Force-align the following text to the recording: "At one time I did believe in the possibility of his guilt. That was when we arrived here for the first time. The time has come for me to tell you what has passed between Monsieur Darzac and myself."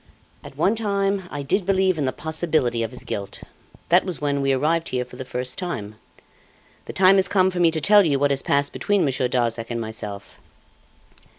"At 0.43 0.57
one 0.57 0.73
time 0.75 1.25
I 1.29 1.43
did 1.43 1.63
believe 1.63 1.99
in 1.99 2.05
the 2.05 2.11
possibility 2.11 2.81
of 2.81 2.89
his 2.89 3.03
guilt. 3.03 3.41
That 3.89 4.03
was 4.03 4.19
when 4.19 4.41
we 4.41 4.51
arrived 4.51 4.89
here 4.89 5.05
for 5.05 5.15
the 5.15 5.23
first 5.23 5.59
time. 5.59 5.93
The 6.85 6.91
time 6.93 7.17
has 7.17 7.27
come 7.27 7.51
for 7.51 7.59
me 7.59 7.69
to 7.69 7.79
tell 7.79 8.03
you 8.03 8.17
what 8.17 8.31
has 8.31 8.41
passed 8.41 8.73
between 8.73 9.05
Monsieur 9.05 9.27
Darzac 9.27 9.69
and 9.69 9.79
myself." 9.79 10.39